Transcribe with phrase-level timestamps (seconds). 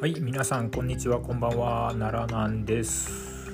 [0.00, 1.18] はい皆さんこんにちは。
[1.18, 1.92] こんばんは。
[1.92, 3.50] 奈良なんです。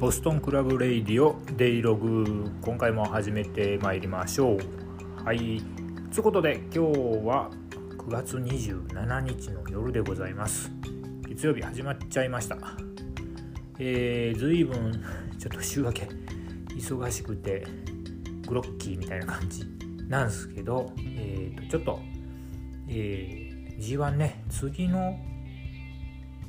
[0.00, 2.50] ボストンクラブレイディオデイログ。
[2.62, 4.58] 今回も始めてまいりましょう。
[5.22, 5.38] はい。
[5.38, 5.60] とい
[6.20, 7.50] うことで今日は
[7.98, 10.72] 9月27日の夜でございます。
[11.28, 12.56] 月曜日始まっちゃいました。
[13.78, 14.92] えー、ずいぶん
[15.38, 16.08] ちょっと週明け
[16.70, 17.66] 忙しくて
[18.46, 19.66] グロッキーみたいな感じ
[20.08, 22.00] なんですけど、えー、とちょっと、
[22.88, 23.47] えー
[23.78, 25.18] G1 ね次の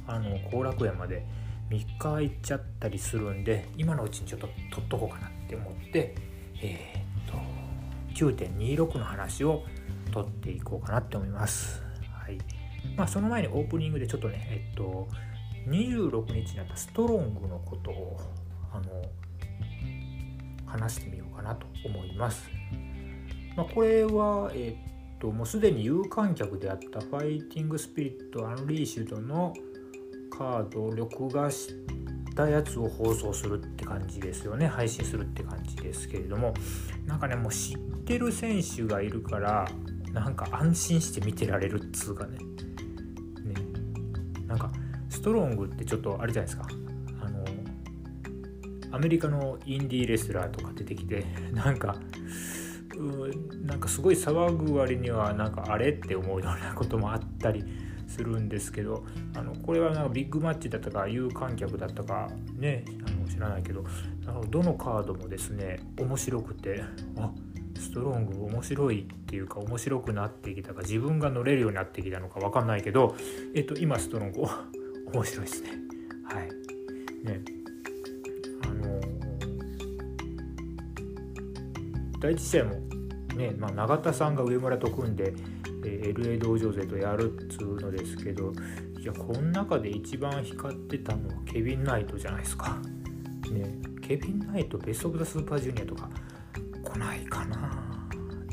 [0.08, 1.26] あの後楽園まで
[1.70, 6.16] 3日行っちゃったりするんで今のうちにちょっと取っとこうかなって思って
[6.62, 9.64] えー、っと9.26の話を
[10.12, 12.38] 取っていこうかなって思いますはい
[12.98, 15.08] まあその前にオープニングでちょっとねえっと
[15.68, 18.20] 26日になったストロングのことを
[18.74, 19.04] あの
[20.66, 22.50] 話してみようかなと思います。
[23.56, 24.89] まあ、これは、えっ
[25.20, 29.54] ともうすでに有観客であったファイティングスピリットアンリーシュドの
[30.30, 31.76] カードを録画し
[32.36, 34.68] たやつを放送するって感じですよね。
[34.68, 36.54] 配信するって感じですけれども。
[37.06, 39.68] なんかねもう知ってる選手がいるから
[40.14, 42.38] なんか安心して見てられるっつうかね。
[42.38, 42.44] ね。
[44.48, 44.72] なんか
[45.10, 46.68] ストロングってちょっとあれじゃないですか。
[47.22, 47.46] あの
[48.92, 51.98] アメリカのインディーレスラーとか出てきてなんか
[53.64, 57.64] なんかすごい騒ぐ割にはなんかあれって思うようなこともあったり
[58.08, 63.86] するんですけどあのこれはなんかビッグマッチだったか有観客だったかねあの知らないけど
[64.28, 66.84] あのどのカードもですね面白くて
[67.18, 67.32] あ
[67.80, 73.16] ストロング面白いっていうか面白くなってきたか自分が乗れるようになってきたのか分かんないけど、
[73.56, 74.42] えっと、今ストロング
[75.14, 75.70] 面白いですね。
[76.24, 76.50] はい
[77.26, 77.42] ね
[78.64, 79.00] あの
[82.20, 82.99] 第一試合も
[83.40, 85.34] ね、まあ、永田さんが上村と組んで、
[85.86, 88.52] えー、LA 道場勢とやるっつうのですけど
[89.00, 92.78] いやこの中で一番光ってたのはケビン・ナイトじゃないですか。
[93.50, 96.10] ね、ケビン・ナイトベスト・オブ・ザ・スーパージュニアとか
[96.84, 97.58] 来ないかな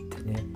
[0.01, 0.47] ってね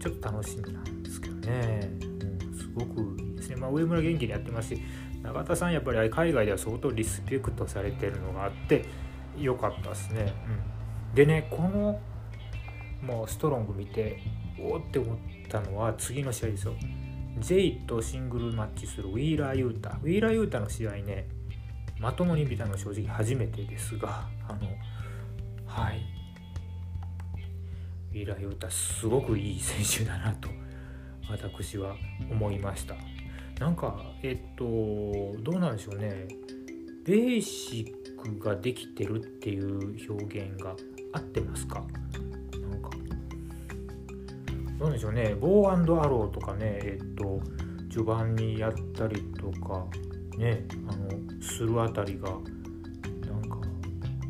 [0.00, 3.56] ちょっと楽しみなんですけどね、うん、すごくいいですね。
[3.56, 4.82] まあ、上村元気にやってますし
[5.22, 8.84] 永田さんやっぱり海外では相当リスペクトされてるのがあって
[9.38, 10.34] よかったですね。
[11.08, 12.00] うん、でねこの
[13.02, 14.18] もうストロング見て
[14.60, 15.16] おおって思っ
[15.48, 16.74] たのは次の試合ですよ。
[17.38, 19.90] ジェイとシングルマッチするウィーラー・ユータ。
[20.02, 21.28] ウィーラー・ユータの試合ね、
[22.00, 24.68] まともに見たの正直初めてですが、あの、
[25.64, 26.00] はい。
[28.10, 30.48] ウィーラー・ユータ、すごくいい選手だなと、
[31.30, 31.94] 私は
[32.28, 32.96] 思いました。
[33.60, 34.64] なんか、えっと、
[35.42, 36.26] どうなんでしょうね。
[37.04, 40.74] ベーシックができてるっていう表現が
[41.12, 41.84] 合ってますか？
[44.78, 45.34] どうでしょうね。
[45.34, 47.40] ボーアローとかねえっと
[47.90, 49.86] 序盤にやったりとか
[50.36, 51.08] ねあの
[51.42, 52.40] するあたりがなん
[53.48, 53.58] か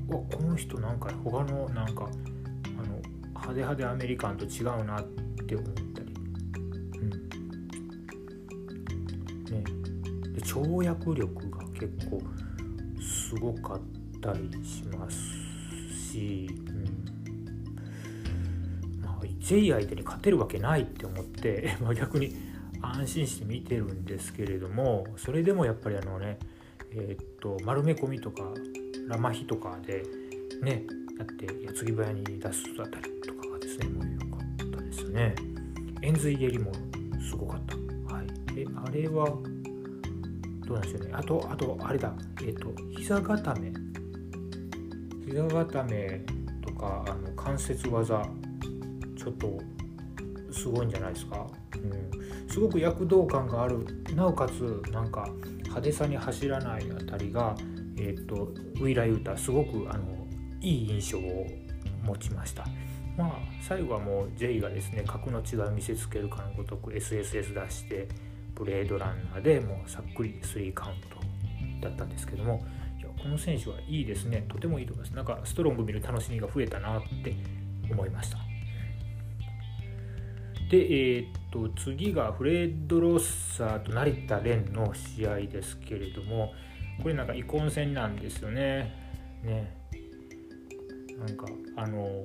[0.09, 5.05] おこの人なんか他のなんかあの派手派手アメリカンと違うなっ
[5.47, 6.15] て思ったり、
[6.99, 7.11] うん。
[9.45, 9.65] ね、
[10.33, 12.23] で跳躍力が結構
[13.01, 13.81] すごかっ
[14.23, 15.19] たりします
[16.13, 17.18] し、うん。
[19.39, 22.35] J 相手に勝てるわけないって思って、 まあ、逆に
[22.81, 26.39] 安心して見てるんですけれどもそれでもやっぱりあのね
[26.93, 28.53] えー、っと丸め込みとか
[29.09, 30.03] ラマヒとかで
[30.63, 30.85] ね
[31.19, 35.35] だって矢継ぎ早に出すあたりとかがですねもう良かったですね。
[36.03, 36.73] 円髄蹴りも
[37.29, 37.77] すごかった。
[38.15, 38.27] はい。
[38.57, 39.27] えあれは
[40.65, 41.11] どうなんでしょうね。
[41.13, 42.15] あとあとあれだ。
[42.43, 43.73] えっ、と膝固め。
[45.27, 46.25] 膝固め
[46.65, 48.23] とかあの関節技
[49.19, 49.59] ちょっと
[50.53, 51.79] すごいんじゃないですか、う
[52.47, 53.85] ん、すごく躍動感がある。
[54.15, 55.29] なおかつなんか
[55.65, 57.55] 派手さに走らないあたりが、
[57.97, 58.35] えーと、
[58.81, 60.27] ウィーラ・ユータすごくあの
[60.61, 61.47] いい印象を
[62.05, 62.65] 持ちました。
[63.17, 68.09] まあ最後はもう J がですね格の違いを見せつけるかのごとく SSS 出して
[68.55, 70.97] ブレードランナーでもうさっくり3カウン
[71.81, 72.65] トだったんですけども
[72.99, 74.47] いやこの選手はいいですね。
[74.49, 75.17] とてもいいと思います。
[75.17, 77.35] なんかストロング見る楽しみが増えたなって
[77.91, 78.48] 思いました。
[80.69, 86.53] で、えー、っと次がフレッド・ロッサーと成田蓮の試合ですけれども
[87.03, 88.93] これなんか遺恨戦なんですよね。
[89.43, 89.77] ね
[91.19, 92.25] なんかあの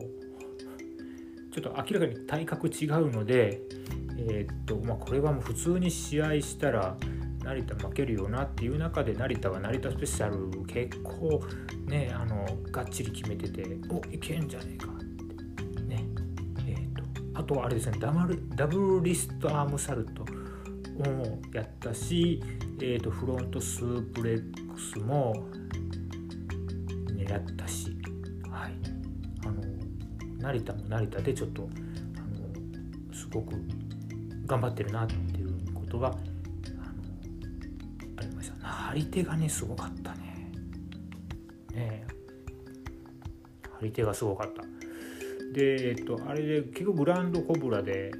[1.51, 3.61] ちょっと明らかに体格違うので、
[4.17, 6.97] えー、っとまあ、これはもう普通に試合したら
[7.43, 11.41] 成田負けるよなっていう中で成田は成田スペシャル結構
[11.85, 14.87] ねあのがっちり決めてておいけんじゃねえか
[17.35, 20.25] あとあれですねダブルダブルリストアームサルト
[20.93, 22.41] もやったし、
[22.79, 25.33] えーと、フロントスープレックスも
[27.07, 27.97] 狙ったし、
[28.49, 28.73] はい、
[29.45, 29.63] あの
[30.37, 31.67] 成田も成田でちょっと
[32.17, 32.19] あ
[33.09, 33.55] のすごく
[34.45, 36.17] 頑張ってるなっていうことがあの
[38.17, 38.67] ありました。
[38.67, 40.51] 張り手がねすごかったね。
[41.73, 42.05] ね
[43.79, 44.61] 張り手がすごかった。
[45.53, 48.11] でえっとあれで結局グランドコブラで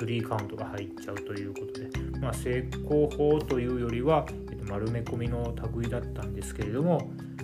[0.00, 1.88] 3カウントが入っちゃうということで、
[2.20, 7.42] まあ、成功法というよりは、えっと、丸め込みの類だったんですけれども、う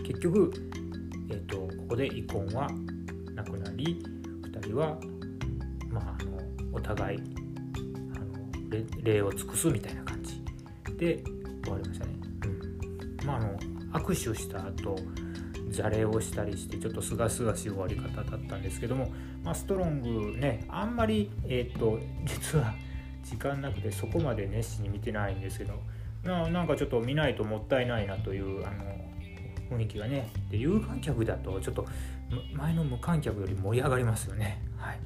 [0.00, 0.52] ん、結局、
[1.28, 2.68] えっと、ここで遺恨は
[3.34, 4.00] なくなり
[4.52, 4.96] 2人は、
[5.90, 6.38] まあ、あの
[6.72, 7.18] お互い
[8.14, 10.40] あの礼を尽くすみたいな感じ
[10.96, 11.22] で
[11.64, 12.12] 終わりましたね。
[13.20, 13.58] うん、まああの
[13.92, 14.96] 握手した後
[15.72, 19.10] じゃれをしたりしてちょっとすがすがしい終わり方だったんですけども、
[19.42, 22.74] まあ、ストロングねあんまりえっ、と実は
[23.24, 25.74] 時間なくてそこまで熱心に見てないんですけど
[26.24, 29.02] ななんかちょっと見ないともったいないなというあの
[29.70, 30.28] 雰囲気がね。
[30.50, 31.86] で有観客だとちょっと
[32.52, 34.62] 前の無観客より盛り上がりますよね。
[34.76, 35.00] はい。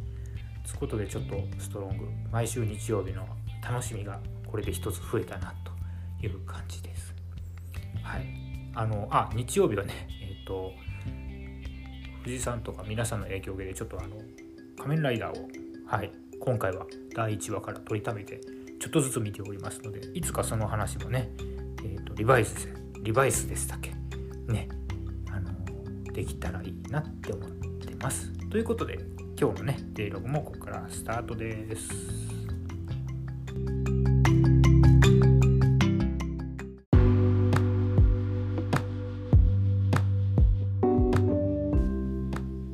[0.65, 3.27] つことでちょっとストロング毎週日曜日の
[3.63, 7.15] 楽しみがこれで一つ増えたなという感じです。
[8.03, 8.27] はい。
[8.75, 10.09] あのあ日曜日はね
[10.47, 10.73] と
[12.23, 14.17] 藤井さんとか皆さんの影響でちょっとあの
[14.79, 15.49] 仮面ライダーを
[15.87, 16.11] はい
[16.41, 18.41] 今回は第1話から取りためて
[18.81, 21.31] ちょっとずつ見ておりますのでいつかその話もね、
[21.85, 22.69] えーと、リバイス
[23.03, 23.93] リバイスでしたっけ？
[24.49, 24.69] ね
[25.31, 25.53] あの
[26.13, 28.33] できたらいいなって思ってます。
[28.49, 28.99] ということで
[29.39, 32.26] 今日のねデイログもここからスタートです。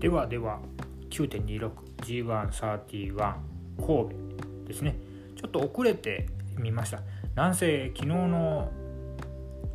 [0.03, 0.59] ではでは
[1.11, 3.37] 9.26G131 神
[3.87, 4.09] 戸
[4.67, 4.97] ですね。
[5.37, 6.27] ちょっと遅れて
[6.59, 7.03] みました。
[7.37, 8.69] なんせ昨日の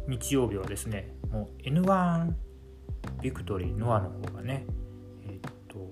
[0.05, 2.33] 日曜日はですねもう N1
[3.21, 4.65] ビクトリーノアの方がね
[5.23, 5.39] えっ
[5.69, 5.89] と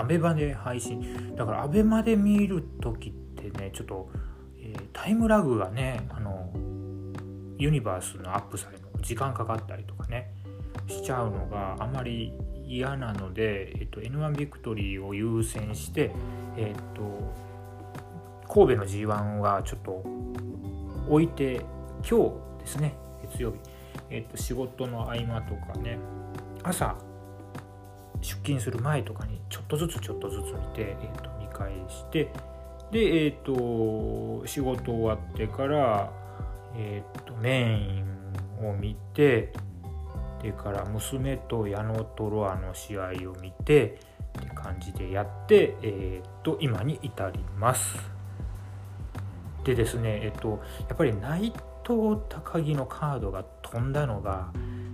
[0.00, 1.34] アベマで配信。
[1.34, 4.08] だからアベマで見る時ってねちょっと、
[4.56, 6.52] えー、タイムラグがねあの
[7.58, 10.30] ユニバースのアップされるの時間かかったりとかね
[10.86, 12.32] しちゃうのがあまり
[12.68, 16.12] 嫌なので、えっと、N1 ビクトリーを優先して、
[16.56, 17.34] えっと、
[18.52, 20.04] 神戸の G1 はちょっと
[21.08, 21.64] 置いて
[22.08, 23.58] 今日ですね月曜日、
[24.10, 25.98] えっと、仕事の合間とかね
[26.62, 26.96] 朝
[28.20, 32.30] 出勤する前とかにちょっとずつちょっとずつ見て、えっと、見返して
[32.90, 36.10] でえっと仕事終わってから
[36.76, 37.78] えっとメ
[38.60, 39.52] インを見て
[40.42, 43.98] でから娘と矢野トロアの試合を見て
[44.38, 47.96] って感じでやって、えー、っと今に至ります。
[49.64, 51.52] でですねえっとやっぱり内
[51.84, 54.52] 藤高木のカードが飛んだのが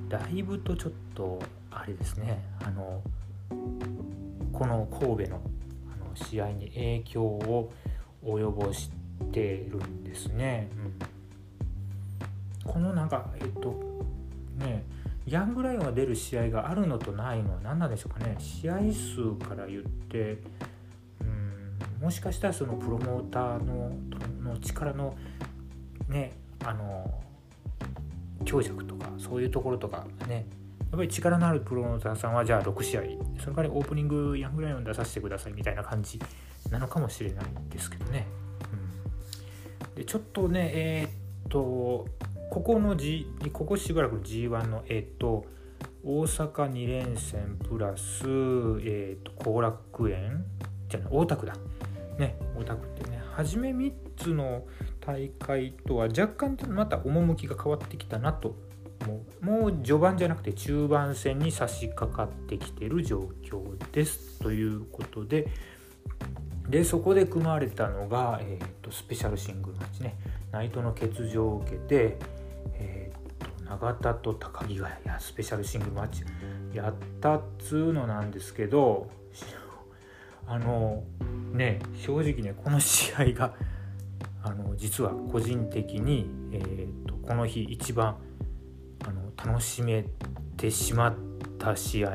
[0.09, 3.03] だいぶとちょっとあれですねあの
[4.53, 5.41] この神戸の
[5.93, 7.73] あの試合に影響を
[8.25, 8.91] 及ぼし
[9.33, 10.71] てるんですね。
[12.65, 13.75] うん、このなんかえっと
[14.59, 14.85] ね
[15.27, 18.37] ヤングライオンが出る試合があるのとないのは何なんでしょうかね。
[18.39, 20.43] 試合数から言って
[21.21, 23.93] うんもしかしたらそのプロモーターの
[24.43, 25.17] の力の
[26.09, 26.33] ね
[26.65, 27.23] あの
[28.45, 30.47] 強弱とかそういうところとかね。
[30.91, 33.01] やっぱり力のあるプロモーターさんはじゃあ6試合。
[33.41, 36.21] その代わりオープニングヤングライオン出させてくださいみたいな感じ
[36.71, 38.29] なのかもしれないんですけどね。
[39.89, 42.07] うん、でちょっとねえー、っと
[42.55, 45.45] ここの、G、ここしばらく G1 のえっ、と
[46.05, 48.23] 大阪2連戦プラス
[48.85, 50.45] えっ、と後楽園？
[50.89, 51.55] じゃない大田区だ。
[52.17, 53.21] ね大田区ってね。
[53.33, 54.63] 初め3つの
[55.01, 58.55] 大会とは若干また趣が変わってきたなと。
[59.05, 64.39] もうもう序盤じゃなくて中盤戦に差し掛かってきてる状況です。
[64.39, 65.49] ということで。
[66.69, 70.17] でそこで組まれたのが、えーと、スペシャルシングルマッチね。
[70.51, 72.19] ナイトの欠場を受けて、
[73.93, 76.25] 田と高木がやスペシャルシングルマッチ
[76.73, 79.11] やったっつうのなんですけど
[80.47, 81.03] あの
[81.53, 83.55] ね正直ねこの試合が
[84.43, 88.17] あの実は個人的に、えーと、この日一番
[89.07, 90.05] あの楽しめ
[90.57, 91.15] てしまっ
[91.59, 92.11] た試合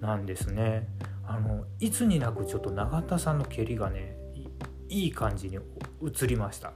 [0.00, 0.86] なんですね。
[1.26, 4.14] あのいつになくちょっと永田さんの蹴りがね
[4.90, 6.72] いい感じに映りました。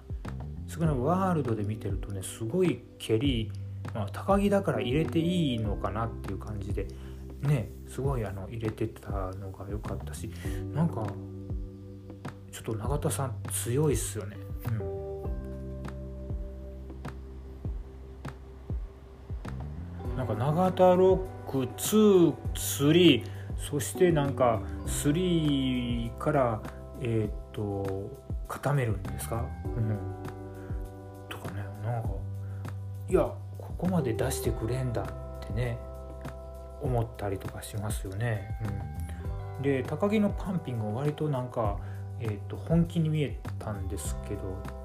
[0.67, 3.51] 少なくワールドで見てるとねすごい蹴り、
[3.95, 6.87] まあ高木だから入れていいのかなっていう感じで
[7.43, 10.31] ねすごいあの入れてたのが良かったし
[10.75, 11.07] なんか
[12.51, 14.37] ちょっと永田さん強いっすよね。
[14.67, 14.99] うん。
[20.17, 23.25] なんか永田ロック23
[23.57, 26.61] そしてなんか3から
[27.01, 28.11] えっ、と
[28.49, 29.97] 固めるんですか、うん、
[31.29, 32.09] とかねなんか
[33.09, 33.33] いや
[33.79, 35.07] ここまで出してくれんだっ
[35.47, 35.79] てね
[36.83, 38.59] 思ったりとかしますよね。
[39.57, 41.79] うん、で高木のパンピングは割となんか、
[42.21, 44.41] えーと、本気に見えたんですけど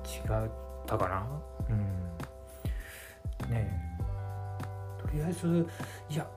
[0.05, 0.49] 違っ
[0.85, 1.27] たかな、
[1.69, 1.73] う
[3.47, 3.79] ん、ね
[4.99, 5.67] とりあえず
[6.09, 6.27] いや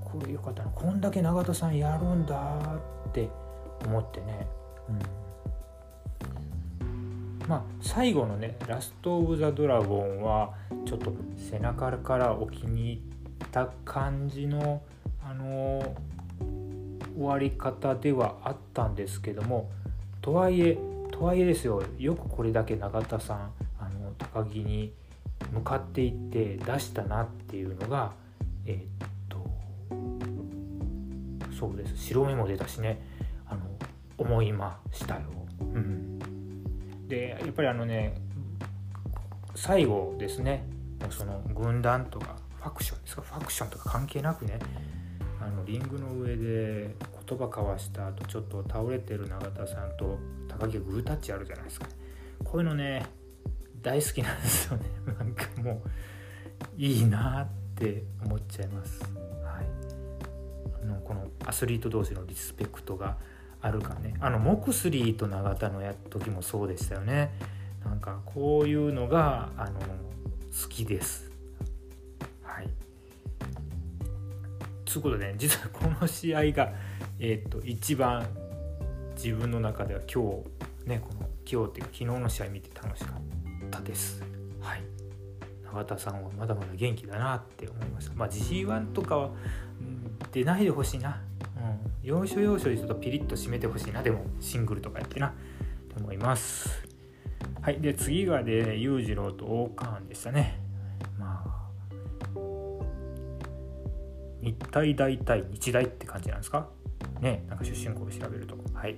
[0.00, 0.70] これよかったな。
[0.70, 2.36] こんだけ永田さんやるんだ
[3.08, 3.28] って
[3.84, 4.46] 思ってね、
[4.88, 4.98] うん、
[7.48, 13.02] まあ最後のね「ラスト・オブ・ザ・ドラゴン」はちょっと背中から置きに
[13.40, 14.82] 行った感じの
[15.22, 15.94] あの
[17.16, 19.70] 終わり方ではあったんですけども
[20.20, 20.78] とはいえ
[21.10, 21.82] とはいえですよ。
[21.98, 24.92] よくこれだけ永田さんあの高木に
[25.52, 28.12] 向かっていって出したなっていうのが
[28.66, 29.46] えー、っと
[31.56, 31.96] そうです。
[31.96, 33.00] 白目も出たしね。
[33.46, 33.60] あの
[34.18, 35.22] 思いましたよ。
[35.60, 36.13] うん、
[37.14, 38.14] でやっぱりあのね
[39.54, 40.66] 最後ですね。
[41.10, 44.58] その軍団とかファクションですかファクションとか関係なくね
[45.38, 46.94] あのリングの上で
[47.28, 50.18] 言葉交わした後ちょっと倒れてる永田さんと
[50.48, 51.86] 高木グータッチあるじゃないですか。
[52.42, 53.04] こういうのね
[53.82, 54.86] 大好きなんですよね。
[55.18, 55.90] なんかもう
[56.76, 59.02] いいなって思っちゃいます。
[59.44, 59.66] はい。
[60.82, 63.18] あのこのアスリート同士のリスペクトが
[63.64, 67.32] あるかねあのモクスリーと永田のや時もそうでしたよね
[67.84, 71.34] なんかこういうのがあの好きです
[74.94, 76.72] ということで、ね、実はこの試合が、
[77.18, 78.24] えーと、一番
[79.16, 80.22] 自分の中では今
[80.84, 84.22] 日ねこの今日っていうか昨日の試合見て楽しかったです。
[84.60, 84.82] はい
[85.64, 88.14] 永田さんはまだまだ元気だなって思いました。
[88.14, 89.30] まあ G1 とかは、
[89.80, 91.20] うん、出ないでほしいな。
[92.04, 94.02] 要所要所でちょっとピリッと締めてほしいな。
[94.02, 95.32] でもシングルとかやってな
[95.88, 96.86] と思います。
[97.62, 97.80] はい。
[97.80, 100.60] で次がで裕次郎と王冠でしたね
[101.18, 101.54] まあ。
[104.42, 106.68] 日体大対日大って感じなんですか？
[107.20, 108.96] ねなんか出身校を調べるとはい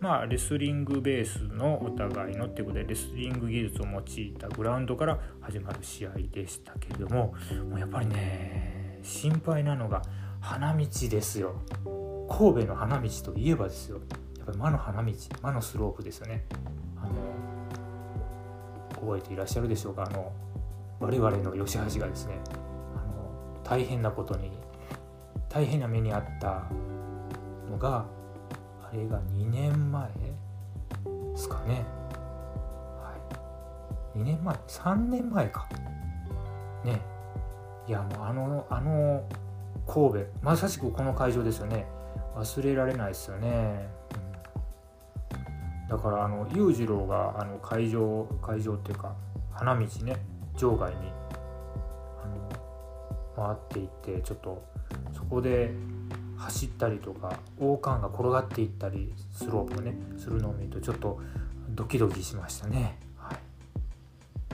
[0.00, 7.34] まあレスリングベースのお互いのっていうことでレスリング技術を用いたグラウンドから始まる試合でしたけれども
[7.70, 10.02] もうやっぱりね心配なのが
[10.40, 11.62] 花道ですよ
[12.36, 14.00] 神戸の花道といえばですよ。
[14.38, 16.44] やっぱり魔の花道魔のスロープですよね。
[17.00, 17.12] あの
[19.00, 20.02] 覚えていらっしゃるでしょうか？
[20.02, 20.32] あの
[20.98, 22.40] 我々の吉橋がですね
[22.96, 24.50] あの大変なことに
[25.48, 26.64] 大変な目に遭った
[27.70, 28.04] のが
[28.82, 30.34] あれが2年前で
[31.36, 31.84] すかね。
[32.98, 33.14] は
[34.16, 34.18] い。
[34.18, 35.68] 2年前3年前か。
[36.84, 37.00] ね。
[37.86, 39.22] いやもうあのあの
[39.86, 41.86] 神戸まさしくこの会場ですよね。
[42.34, 43.88] 忘れられないですよね、
[45.82, 49.14] うん、だからあの裕次郎があの会場会場っていうか
[49.52, 50.16] 花道ね
[50.56, 50.96] 場外に
[52.22, 52.48] あの
[53.36, 54.64] 回っていってちょっと
[55.12, 55.72] そこで
[56.36, 61.20] 走ったりとか王冠が転がっていったりスロープねするのを見るとちょっと
[61.70, 63.38] ドキドキしましたね、はい、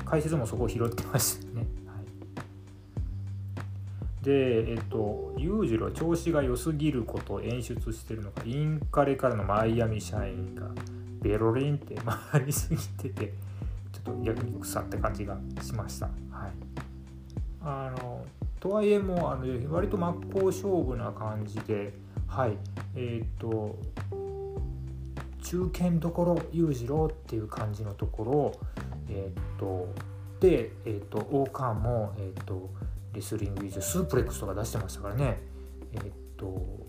[0.05, 1.67] 解説もそこを拾ってましたね、
[4.23, 10.69] でえっと裕次郎調子が良すぎることを演出してるのかインカレからのマイアミ社員が
[11.23, 11.97] ベロリンって
[12.33, 13.33] 回りすぎてて
[13.93, 16.51] ちょっと逆に腐って感じがしました、はい、
[17.63, 18.25] あの
[18.59, 21.93] とはいえもあの割と真っ向勝負な感じで
[22.31, 22.57] はい。
[22.95, 23.77] えっ、と
[25.43, 28.53] 中堅どころ裕次郎っていう感じのところ
[29.09, 29.89] えっ、と
[30.41, 32.71] で、えーと、王冠も、えーと、
[33.13, 35.43] レスリング以上スープレックスとか出してましたからね。
[35.93, 36.01] えっ、
[36.37, 36.87] と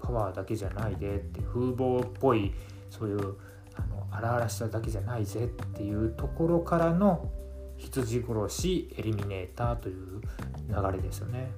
[0.00, 2.52] パワーだけじゃないでって風貌っぽい
[2.90, 3.36] そういう
[3.74, 7.30] あの荒々しさだけじゃないぜっていうところからの
[7.76, 10.20] 羊殺しエリミネーターという
[10.68, 11.50] 流れですよね、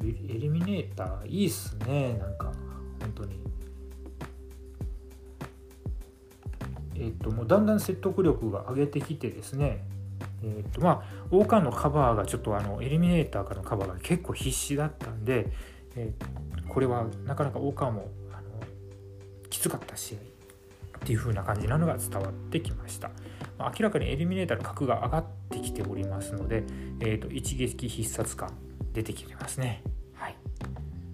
[0.00, 2.52] うん、エリミネーターいいっすねなんか
[3.00, 3.40] 本当に。
[6.96, 9.84] えっ、ともうだんだん説得力が上げてきてですね
[10.44, 15.46] えっ、とまあ王冠のカバーがちょっとあのエリミネーターからのカバーが結構必死だったんで、
[15.96, 18.42] えー、これはなかなか王冠もあの
[19.48, 20.20] きつかった試合っ
[21.06, 23.10] ていう風な感じなのが伝わってきました。
[23.58, 26.64] ま明らかにエリミネーターの格が上がってきておりますので、
[27.00, 28.52] えーと、一撃必殺感
[28.92, 29.82] 出てきてますね。
[30.14, 30.36] はい。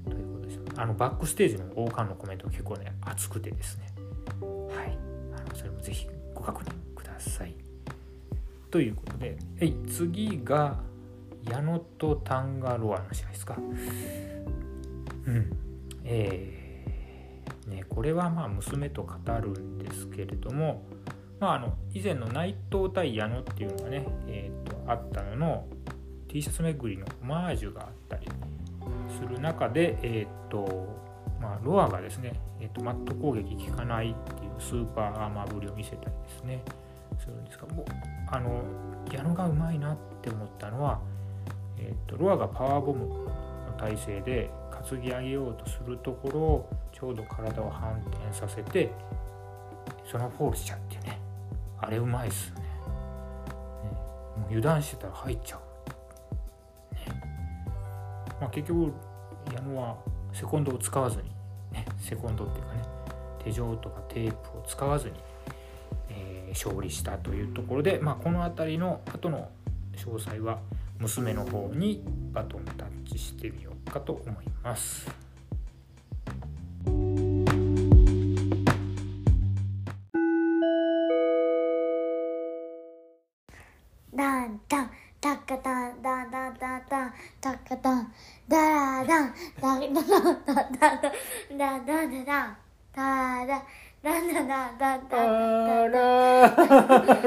[0.09, 0.61] ということです。
[0.77, 3.93] あのバックステージの王冠のコメント結構ね熱くてですね。
[4.41, 4.99] はい。
[5.37, 7.70] あのそれもぜひご確認ください。
[8.71, 10.79] ということで、はい、次が、
[11.49, 13.57] 矢野とタンガロアの試合ですか。
[15.27, 15.57] うん
[16.05, 20.83] えー、ねこれはまあ娘と語るんですけれども
[21.39, 25.67] まああの以前の内藤対矢野っていうのがね、えーと、あったのの
[26.29, 28.29] T シャツ巡りのオマージュがあったり
[29.17, 31.00] する中でえっ、ー、と
[31.41, 36.62] まあ、ロアがですね、えーと、マット攻撃効かないっていうスーパーアーマーぶりを見せたりですね。
[37.21, 37.87] するんですがもう
[38.29, 38.62] あの
[39.12, 41.00] 矢野がうまいなって思ったのは、
[41.79, 43.31] えーと、ロアがパワーボムの
[43.79, 44.50] 体勢で
[44.89, 48.91] 担ぎ上げようとするところをちょうど体を反転させて
[50.11, 51.19] そのフォールしちゃってね
[51.81, 52.61] あれうまいっすね。
[52.61, 52.67] ね
[54.37, 57.00] もう油断してたら入っちゃう、ね。
[58.41, 58.93] まあ、結局
[59.55, 59.97] 矢野は
[60.33, 61.25] セコンドを使わずに、
[61.73, 62.83] ね、セコンドっていうかね
[63.43, 65.15] 手錠とかテープを使わずに、
[66.50, 69.49] 勝利したというところで、まあ、この辺りの後の
[69.97, 70.61] 詳細は
[70.99, 72.02] 娘の方に
[72.33, 75.07] バトンタッチしてみようかと思います。
[84.14, 84.90] ダンダン
[85.21, 88.12] タカタンダンダンダンダンタッカタン
[88.49, 89.95] ダラダンダン
[93.47, 93.62] ダ
[94.00, 97.26] ンダンダンダンダンダンダンダンダンダンダ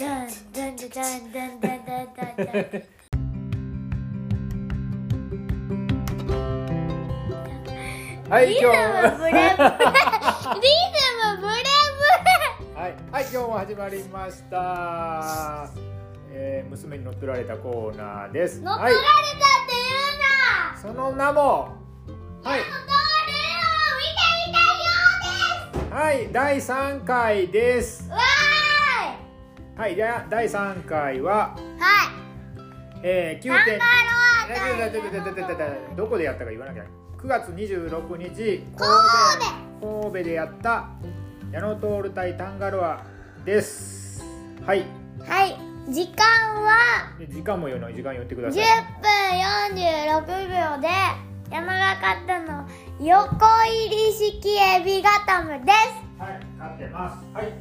[0.00, 2.82] ダンダンダンダンダンダン
[8.30, 8.76] はい、今日
[9.18, 11.60] ブレブレリズムブレ
[12.74, 15.68] はい、はい、今日も始まりました。
[16.30, 18.62] えー、娘に乗っ取られたコーナーです。
[18.62, 19.04] 乗っ取られたっ
[19.66, 20.24] ていうな、
[20.70, 21.76] はい、その名も。
[22.42, 22.60] はい。
[25.90, 28.08] はい、第三回です。
[28.08, 29.80] わーい。
[29.80, 31.56] はい、じゃ、第三回は。
[31.56, 31.56] は
[32.96, 33.00] い。
[33.02, 33.80] えー、九点。
[35.96, 36.84] どこでやったか言わなきゃ。
[37.22, 38.88] 9月26日神
[39.82, 40.88] 戸神戸でやった
[41.52, 43.04] 矢野徹対タンガロア
[43.44, 44.24] です
[44.64, 44.86] はい
[45.18, 45.58] はい
[45.90, 46.24] 時間
[46.62, 50.88] は時間も言うの時間言ってください10分46秒で
[51.50, 52.66] 山が勝ったの
[53.02, 56.20] 横入り式エビガタムです。
[56.20, 57.24] はい勝ってます。
[57.32, 57.52] はい。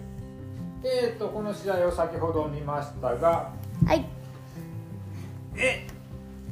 [0.84, 3.54] えっ、ー、とこの試合を先ほど見ましたが
[3.88, 4.06] はい。
[5.56, 5.88] え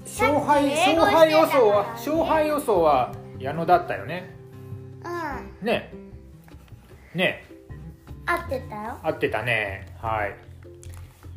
[0.06, 4.34] 勝敗勝敗予想は勝敗予想は矢野だったよね？
[5.04, 5.66] うん。
[5.68, 5.94] ね。
[7.14, 7.46] ね。
[8.26, 8.98] 合ってたよ。
[9.04, 9.98] 合ってたね。
[10.02, 10.34] はい。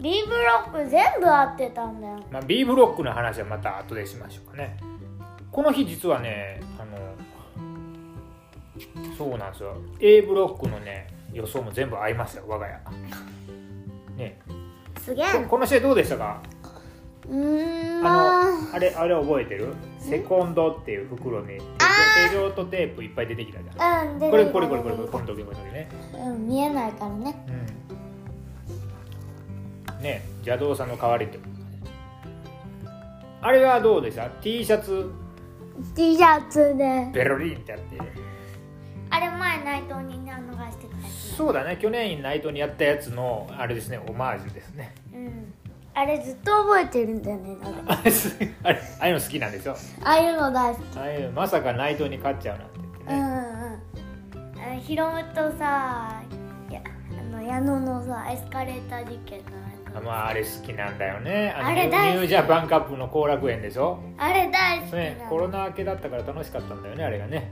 [0.00, 4.76] B ブロック全部合ってたんだよ、まあ、B ブロックの話はまた後でしましょうかね。
[5.50, 6.96] この日実はねあの
[9.16, 9.76] そうなんですよ。
[10.00, 12.80] A ブロックのね予想も全部合いましたよ我が家。
[14.16, 14.40] ね。
[15.00, 15.26] すげえ。
[15.48, 16.42] この試合どうでしたか？
[17.28, 18.78] うんあのあ。
[18.78, 19.74] れあれ覚えてる？
[19.98, 21.58] セコンドっていう袋に
[22.28, 25.88] 手錠とテープいっぱい出てきたじゃん、うん、これこれこれこれこれこの時この時ね。
[26.14, 27.46] うん見えないからね。
[29.98, 30.02] うん。
[30.02, 31.38] ね邪道さんの代わりって。
[33.42, 35.10] あれはどうでした？T シャツ。
[35.94, 37.96] T シャツでベロリンってやって
[39.10, 44.94] あれ前内藤に逃してたやつそうだね去年内藤にやったやつのあれですねオマージュですね。
[45.12, 45.52] うん。
[45.92, 47.56] あれずっと覚えてるんだよね
[47.88, 48.12] あれ
[48.64, 49.72] ああいうの好きなんでしょ
[50.04, 50.98] ああいうの大好き。
[50.98, 53.18] ああいうまさか内藤に勝っちゃうなんて言ってね。
[54.64, 54.80] うんうん。
[54.80, 56.22] ヒロムとさ
[56.70, 56.80] や
[57.18, 59.44] あの矢野のさエスカレーター事件の
[59.92, 61.50] あまああれ好きなんだよね。
[61.50, 63.98] あれ大ニュージャパンカップの後楽園でしょ。
[64.18, 67.50] あれ大好きねコロナ明けだったから楽しかったんだよねあれがね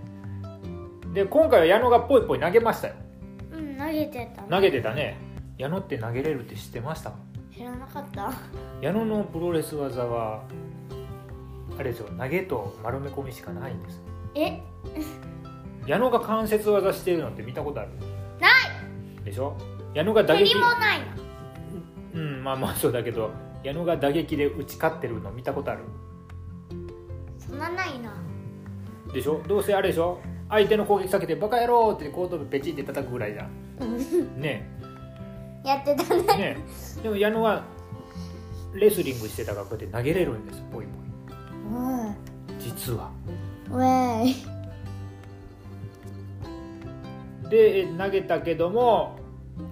[1.18, 2.94] で今回は矢野がポイポイ投げましたよ。
[3.52, 5.18] うん投げてた、ね、投げてたね。
[5.57, 7.12] 矢野って投げれるって知ってました？
[7.52, 8.33] 知らなかった。
[8.81, 10.44] 矢野のプロレス技は
[11.76, 14.00] あれですよ投げと丸め込みしかないんです。
[14.37, 14.62] え？
[15.88, 17.90] 矢野が関節技してるのって見たことある？
[18.38, 18.48] な
[19.20, 19.24] い！
[19.24, 19.57] でしょ？
[19.94, 21.00] 矢野が打撃もない
[22.14, 23.33] うんまあまあそうだけど
[23.64, 25.81] 矢野が打撃で打ち勝ってるの見たことある？
[27.40, 28.14] そんなないな。
[29.12, 29.42] でしょ？
[29.48, 30.20] どうせあれでしょ？
[30.50, 34.40] 相手の攻撃避けてバカ野郎って後頭部ペチって叩くぐらいじゃん。
[34.40, 34.68] ね
[35.64, 36.22] やってたね。
[36.22, 36.56] ね
[37.02, 37.64] でも矢野は
[38.74, 40.94] レスリングしてたからこうやって投げれるんですポイポイ
[42.58, 43.11] 実は。
[43.70, 44.34] ウェイ
[47.50, 49.18] で投げたけども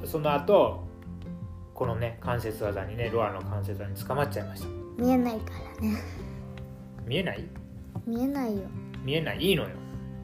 [0.04, 0.84] その後
[1.74, 4.68] このね関節技にねロアの関節技に捕まっちゃいました。
[5.02, 5.96] 見えないからね。
[7.06, 7.44] 見えない？
[8.06, 8.62] 見えないよ。
[9.02, 9.42] 見えない？
[9.42, 9.68] いいのよ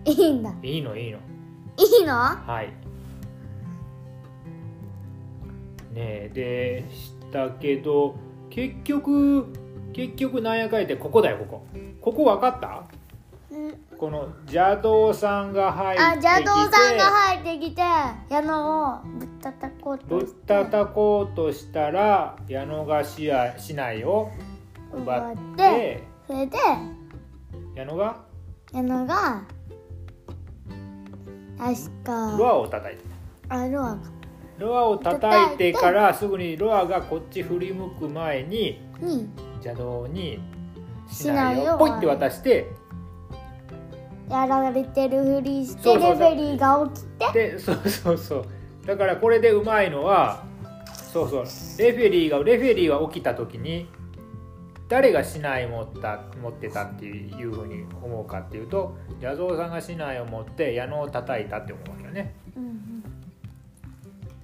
[0.05, 0.53] いいんだ。
[0.63, 1.19] いいのいいの。
[1.77, 2.15] いいの？
[2.15, 2.73] はい。
[5.95, 8.15] ねでしたけど
[8.51, 9.47] 結局
[9.93, 11.67] 結局なんやかんやってここだよここ。
[12.01, 12.85] ここ分かった？
[13.51, 13.75] うん。
[13.99, 16.27] この邪道さんが入ってあきて。
[16.27, 17.83] 邪道さんが入ってきて
[18.29, 20.07] 矢野をぶったたこうと。
[20.07, 23.29] ぶっして叩こうとしたら矢野が市
[23.75, 24.31] 内を
[24.93, 26.59] 奪っ奪っててそれで
[27.77, 28.17] 矢野が？
[28.73, 29.43] 矢野が
[31.59, 32.37] 確か。
[32.39, 33.05] ロアを叩いて。
[33.49, 33.99] あロアか。
[34.59, 39.29] ロアを叩いてからすぐにロアがこっち振り向く前にに。
[39.65, 40.41] 邪道に
[41.09, 42.67] 市内市内ををポイって渡して。
[44.31, 47.51] やられてるふりしてレフェリーが起きて。
[47.51, 48.45] でそうそうそう。
[48.87, 50.45] だからこれでうまいのは
[51.13, 51.45] そうそう。
[51.79, 53.89] レフェリーがレフェリーが起きた時に
[54.93, 62.35] 誰が市内持った持ってたっていうふうに思うかっていうと矢蔵さんが市内を持って矢野を叩いたって思うわけよね。
[62.55, 63.03] うんうん。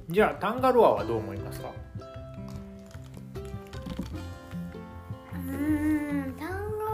[0.08, 1.68] じゃあタンガロアはどう思いますか？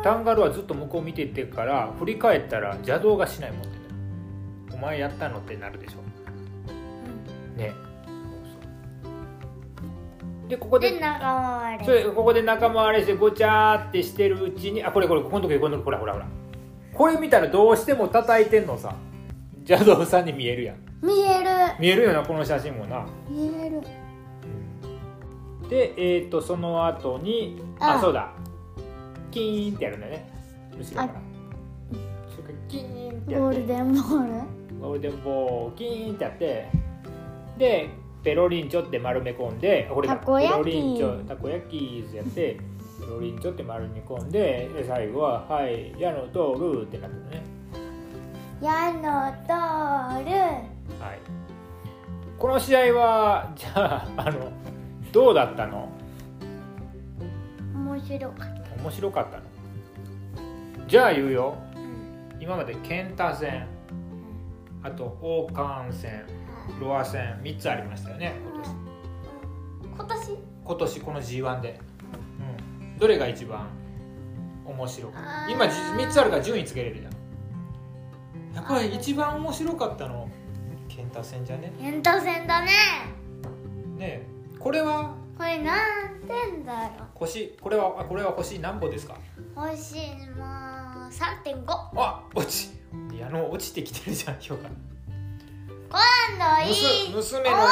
[0.03, 0.51] タンガロア。
[0.51, 3.69] ずっと向こう見ててから振り返ったら邪道が市内持って
[4.69, 4.75] た。
[4.75, 5.99] お前やったのってなるでしょ。
[7.57, 7.73] ね
[10.55, 11.85] でここでで仲間割れ。
[11.85, 16.29] それここで仲間割れしてごちゃーってしてるうちにあこれこれここの時この時ほらほらほら。
[16.93, 18.95] これ見たらどうしても叩いてんのさ。
[19.67, 20.77] 邪道さんに見えるやん。
[21.03, 21.47] 見える。
[21.81, 23.05] 見えるよなこの写真もな。
[23.29, 23.81] 見える。
[25.69, 27.97] でえっ、とその後にあ。
[27.99, 28.31] あそうだ。
[29.33, 30.31] キーンってやるんだよね。
[30.79, 31.09] 後ろから。
[32.31, 33.45] それからキーンってやって。
[33.45, 34.81] ゴールデンボール。
[34.81, 36.71] ゴールデンボールキーンってやって。
[37.59, 40.17] でペロリンチョって丸め込んでこれだ。
[40.17, 40.53] たこ焼き。
[40.53, 42.59] ペロリンチョたこ焼きやって
[43.01, 47.43] ペロリンチョって丸め込んでで最後は「はい矢の通る」ってなってるね。
[48.63, 50.37] 矢の通る。
[51.01, 51.19] はい。
[52.39, 54.51] この試合は じゃああの
[55.13, 55.89] どうだったの？
[57.75, 58.83] 面白かった。
[58.83, 59.43] 面白かったの？
[60.89, 61.55] じゃあ言うよ。
[61.77, 62.43] うん。
[62.43, 63.67] 今までケンタ戦
[64.83, 66.25] あと王冠戦
[66.81, 68.71] ロア戦3つありましたよね今年。
[69.97, 70.39] 今年？
[70.65, 71.81] 今年この G1 で、
[72.81, 73.69] うん、どれが一番
[74.65, 75.51] 面白かった？
[75.51, 77.13] 今じ3つあるから順位つけれるじゃん。
[78.57, 80.29] やっぱり一番面白かったの
[80.89, 81.73] ケンタ戦じゃね？
[81.81, 82.71] エンタ戦だね。
[83.97, 84.27] ねえ。
[84.59, 85.15] これは？
[85.37, 85.77] これ何
[86.29, 89.19] 点だろ星これはあこれは星何歩ですか？
[89.57, 89.97] う星
[90.37, 90.45] も
[91.11, 92.73] 3.5あ落ち。
[93.13, 94.69] いやあの落ちてきてるじゃん評価
[95.95, 97.71] 今度いい面白い試合あ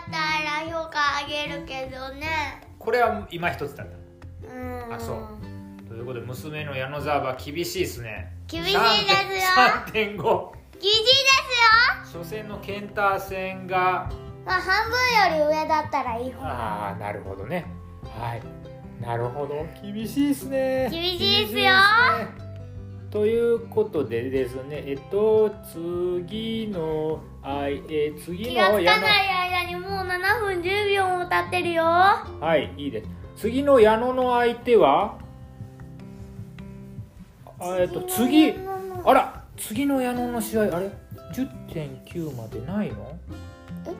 [0.00, 0.18] った
[0.64, 2.62] ら評価上げるけどね。
[2.78, 3.86] これは今一つだっ
[4.44, 4.94] うん。
[4.94, 5.16] あそう。
[5.82, 8.32] たということで娘の矢野沢は厳しいですね。
[8.46, 8.82] 厳しいですよ。
[9.86, 11.10] 3.5厳しいで
[12.04, 12.20] すよ。
[12.20, 14.08] 初戦のケンター戦が
[14.46, 16.46] まあ半分より上だったらいい方。
[16.46, 17.66] ああなるほどね。
[18.04, 18.42] はい。
[19.02, 19.66] なるほど。
[19.82, 20.88] 厳しいですね。
[20.90, 21.72] 厳しいですよ
[23.10, 31.84] ということでですねえっと次のあいえー次気がの矢野つかない間にもう7分10秒も経ってるよ。
[31.84, 33.08] はいいいです。
[33.36, 35.16] 次の矢野の相手は
[37.58, 38.52] あえっと次
[39.04, 40.90] あら次の矢野の試合あれ
[41.32, 43.16] ？10.9までないの？
[43.86, 43.94] え？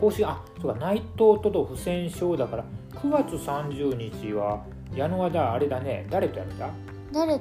[0.00, 1.08] 公式あそうか内藤
[1.42, 6.06] とと不戦勝だから9月30日は矢野はだあれだね。
[6.08, 6.70] 誰とやるんだ？
[7.12, 7.40] 誰だ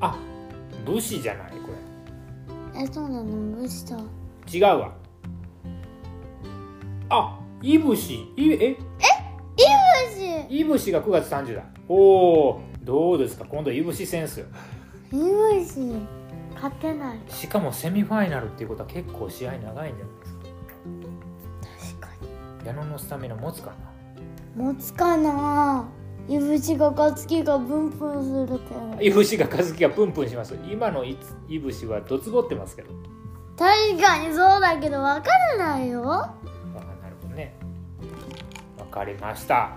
[0.00, 0.18] あ
[0.84, 1.68] 武士じゃないこ
[2.74, 3.24] えそうなの？
[3.24, 4.02] 無視したれ
[4.52, 4.94] 違うわ。
[7.10, 8.70] あいぶしいえ？
[8.70, 8.78] いぶ
[10.16, 11.62] しいぶしが9月30だ。
[11.88, 13.44] おおどうですか？
[13.44, 14.46] 今度いぶし戦っすよ。
[15.12, 15.78] いぶし
[16.54, 17.18] 勝てない。
[17.28, 20.26] しかもセミファイナルっていうことは結構試合長いんじゃないで
[21.80, 22.00] すか。
[22.00, 22.08] 確か
[22.66, 23.72] 矢野のスタミナ持つか
[24.56, 24.62] な？
[24.64, 25.88] に持つかな？
[26.28, 30.56] いぶしが勝つ気がブンブンするけどいぶしが和樹がプンプンします。
[30.70, 32.90] 今のいついぶしはどつぼってますけど。
[33.58, 36.02] 確かにそうだけど分からないよ。
[36.04, 36.34] あ
[37.02, 37.54] なるほどね。
[38.78, 39.76] わかりました。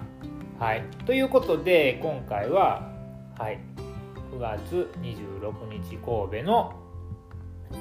[0.60, 0.84] はい。
[1.06, 2.92] ということで今回は
[3.38, 3.60] はい。
[4.32, 6.74] 9月26日神戸の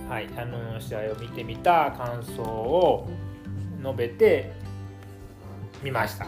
[0.09, 0.29] はい。
[0.37, 3.09] あの試合を見てみた感想を
[3.83, 4.53] 述べて
[5.83, 6.27] みました。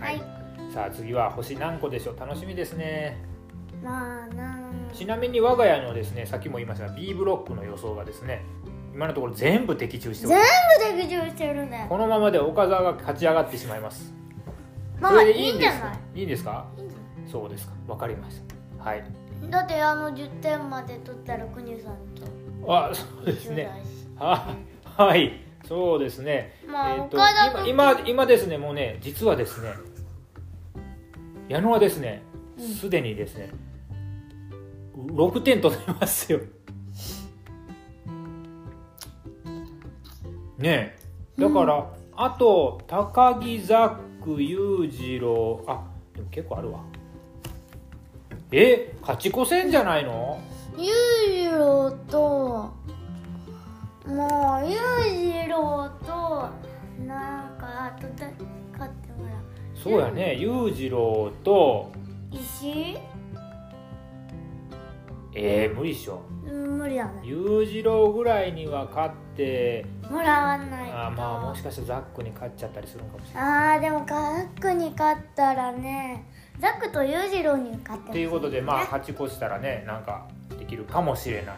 [0.00, 0.39] はい
[0.72, 2.18] さあ次は星何個でしょう？
[2.18, 3.18] 楽しみですね。
[3.82, 8.42] まあなんちなみに我が家のですねさっきも言いましたが B ブロックの予想がですね
[8.94, 11.86] 今のところ全部的中して全部的中してるね。
[11.88, 14.12] このままで岡澤が勝ち上がってしまいます。
[15.00, 16.20] まあいいんじゃない？
[16.20, 16.66] いいんですか？
[16.76, 16.98] いいんじゃ
[17.30, 17.72] そうですか。
[17.88, 18.40] わかりまし
[18.78, 18.84] た。
[18.84, 19.04] はい。
[19.48, 23.70] だってあの10点まで取ったら国さんとあそうですね。
[23.82, 24.54] 一緒だし。
[24.96, 25.32] ははい。
[25.66, 26.52] そうですね。
[26.68, 29.72] まあえーと岡田と今今今ですねもうね実はですね
[31.50, 32.22] 矢野はですね
[32.56, 32.68] うん。
[32.68, 33.50] すでにですね
[34.96, 36.38] 6点取ってますよ。
[40.58, 40.94] ね
[41.36, 41.40] え。
[41.40, 45.64] だから、あと高木ザック裕次郎。
[45.66, 45.82] あ
[46.14, 46.84] でも結構あるわ。
[48.52, 50.38] え勝ち越せんじゃないの？
[50.76, 50.92] 裕
[51.24, 52.72] 次郎と
[54.06, 54.76] もう裕
[55.08, 56.48] 次郎と
[57.06, 58.06] なんかあと
[59.82, 60.34] そうやね。
[60.34, 61.90] 裕次郎と
[62.30, 62.98] 石？
[65.34, 66.22] えー、無理っしょ。
[66.44, 67.20] うん無理だね。
[67.24, 70.96] 裕次郎ぐらいには勝ってもらわないと。
[70.96, 76.26] あーまあもしかしたらザックに勝っちゃったりするのかもしれないあーでもザックに勝ったらね
[76.58, 80.26] ザックと裕次郎に勝ってということでまあね勝ち越したらねなんか
[80.58, 81.56] できるかもしれない。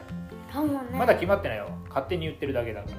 [0.53, 0.99] かもね。
[0.99, 1.69] まだ決まってないよ。
[1.89, 2.97] 勝手に言ってるだけだから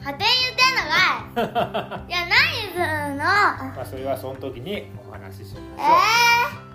[0.00, 2.08] 勝手に言ってんのかい。
[2.10, 2.36] いや何
[2.72, 3.24] するの？
[3.24, 5.92] まあそれはその時にお話ししえましょ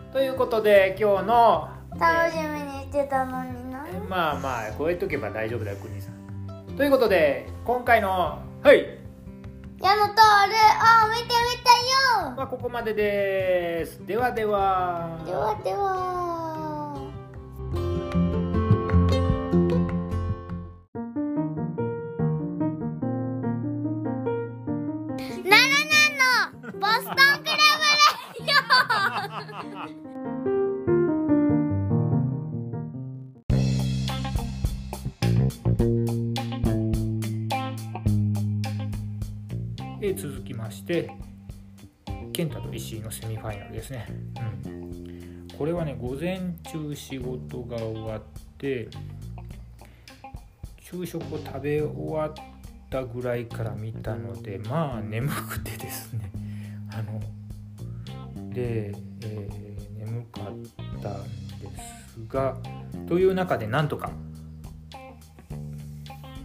[0.09, 0.13] う。
[0.13, 3.85] ということで今日のー、楽しみにしてたのにな。
[3.87, 6.75] えーまあまあこうやっとけば大丈夫だよ国さん。
[6.77, 8.99] ということで今回のはい。
[9.81, 11.29] 矢野とあれあ見てみ
[11.63, 12.33] たよ。
[12.37, 14.05] まあここまでです。
[14.05, 15.17] ではでは。
[15.25, 16.52] ではでは
[40.01, 41.09] え続きまして
[42.31, 44.05] 健太と石井のセミファイナルですね、
[44.65, 46.39] うん、これはね午前
[46.71, 48.21] 中仕事が終わっ
[48.59, 48.87] て
[50.79, 52.33] 昼食を食べ終わっ
[52.91, 56.29] たぐらいから見たのでまあ眠くてですね。
[56.91, 57.19] あの
[58.53, 59.63] で、えー
[60.03, 60.45] 眠かっ
[61.01, 61.69] たんで
[62.07, 62.57] すが
[63.07, 64.11] という中でなんとか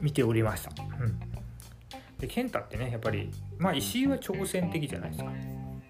[0.00, 1.18] 見ておりました、うん、
[2.18, 5.32] で健太ってねやっぱりまあ石井は挑戦的じゃないですか。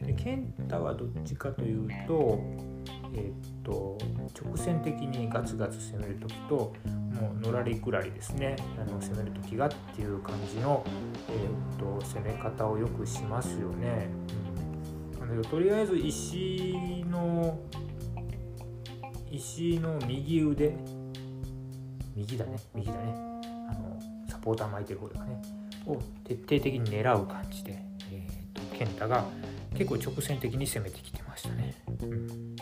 [0.01, 2.41] で健太はどっちかというと
[3.15, 3.99] えーっと
[4.43, 6.75] 直線的にガツガツ攻める時と
[7.21, 10.83] もうのらりくらりですねあの攻める時がっていう感じの、
[11.29, 14.09] えーっと攻め方をよくしますよね。
[14.48, 14.48] うん、
[15.29, 17.59] だけどとりあえず石の
[19.31, 20.75] 石の右腕。
[22.17, 22.57] 右だね。
[22.75, 23.15] 右だね。
[23.71, 25.41] あのサポーター巻いてる方だね。
[25.87, 27.79] を徹底的に狙う感じで、
[28.11, 29.25] えー、と健太が
[29.75, 31.75] 結構直線的に攻めてきてましたね。
[32.03, 32.57] うん。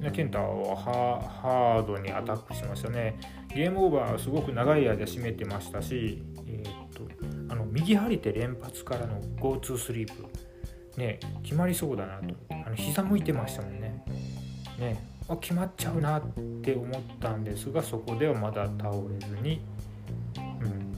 [0.00, 3.18] で健太はハードにアタックしましたね。
[3.54, 6.22] ゲームオーバーすごく長い間占めてましたし、
[7.76, 10.24] 右張り手連発からの GO2 スリープ、
[10.98, 12.34] ね、決まりそうだなと。
[12.50, 14.02] あの膝向いてましたもんね。
[14.78, 15.06] ね。
[15.28, 16.22] あ決まっちゃうなっ
[16.62, 19.60] て思ったんですがそこではまだ倒れずに、
[20.38, 20.92] うん。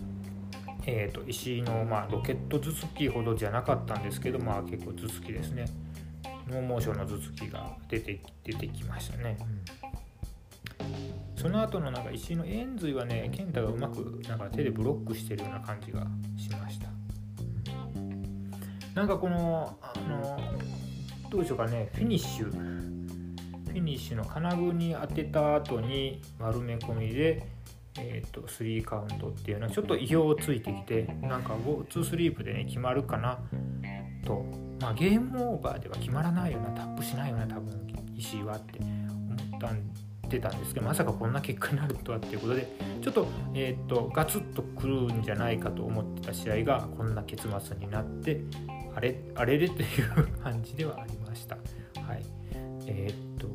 [0.87, 5.65] えー、と石井の、まあ、ロケット頭突きほどじゃなかったんですけど、まあ、結構頭突きですね。
[6.49, 9.98] ノーモーションの頭突きが出て出てきましたね、うん。
[11.39, 16.05] その後のなんか石井の円髄はね健太がうまくなんか手でブロックしてるような感じが
[16.37, 16.89] しました。
[18.95, 20.41] なんかこのあの
[21.31, 22.51] どうでしょうかねフィニッシュ。
[22.51, 27.47] フィニッシュの金具に当てた後に丸め込みで、
[28.01, 33.39] えー、と3カウントっていうのはちょっと意表をついてきてなんか2スリープでね決まるかな
[34.25, 34.45] と、
[34.81, 37.73] まあ、ゲームオーバーでは決まらないようなタップしないような多分
[38.17, 42.69] 石井はって思ったんでたんですけどまさかこんな結果になるとはっていうことで
[43.03, 48.41] ちょっと,、えー、とガツッとくるんじゃないかと思ってた試合がこんな結末になって
[48.95, 51.57] あれあれれという感じではありました。
[52.03, 52.23] はい。
[52.87, 53.49] えーっと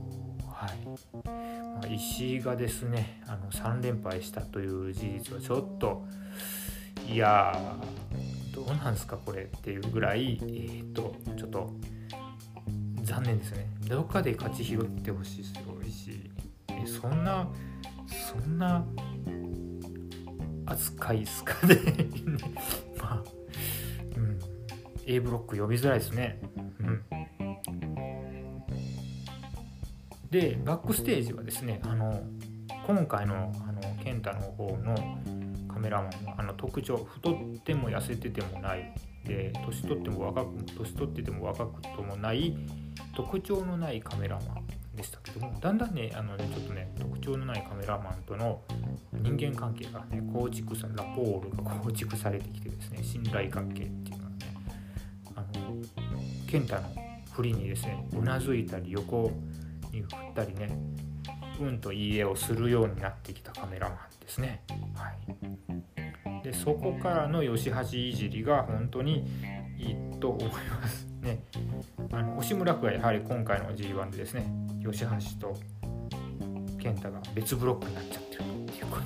[0.48, 0.72] はい、
[1.26, 6.06] まあ、石井がですねあの3連敗したという事実はちょっと
[7.10, 7.78] いや
[8.54, 11.74] どうなんすかこれっていうぐらい、えーっとちょっと
[13.04, 13.68] 残念ですね。
[13.90, 15.73] どっかで勝ち拾ってほしいですよ。
[16.86, 17.48] そんな
[18.08, 18.86] そんな
[20.66, 21.76] 扱いですかね。
[22.98, 23.24] まあ
[24.16, 24.40] うん。
[25.06, 26.40] A ブロック呼びづらいですね。
[26.80, 27.04] うん。
[30.34, 32.24] でバックステージはですねあの
[32.88, 34.96] 今回のあの健太の方の
[35.72, 42.58] カメラマンのあの特徴太っても痩せててもないで年取っても若く年取ってても若くともない
[43.16, 44.63] 特徴のないカメラマン。
[44.96, 48.62] でしたけどもだんだんねあのねちょっとね特徴のないカメラマンとの
[49.12, 54.38] 人間関係がね構築さラポールが構築されてきてですね信頼関係っていうのはね
[55.36, 55.76] あの
[56.48, 56.82] 健太の
[57.32, 59.32] 振りにですねうなずいたり横
[59.92, 60.78] に振ったりね
[61.60, 64.64] うんといい絵をするようになってきたカメラマンですね。
[64.96, 65.12] は
[66.42, 69.26] い、でそこからの吉橋いじりが本当に
[69.78, 71.44] いいと思いますね。
[72.12, 74.46] あの押村区はやはり今回の G1 でですね
[74.84, 75.08] 吉橋
[75.40, 75.58] と
[76.80, 78.98] 健太が別ブロックになっちゃってるっていうこ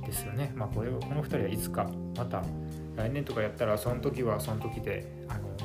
[0.00, 0.52] とですよね。
[0.54, 2.42] まあこれこの2人はいつかまた
[2.96, 5.56] 来年とかやったらその時はその時であの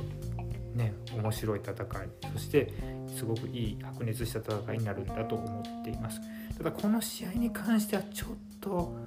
[0.74, 2.74] ね面白い戦いそして
[3.16, 6.20] すごくいい白熱した戦いになるんだと思っています
[6.58, 8.98] ただこの試合に関してはちょっと